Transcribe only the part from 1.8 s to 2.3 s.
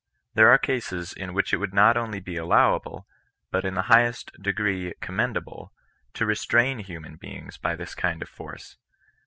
only